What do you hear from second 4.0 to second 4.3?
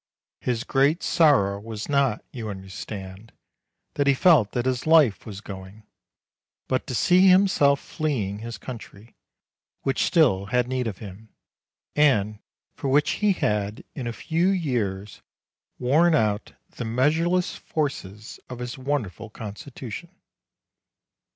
he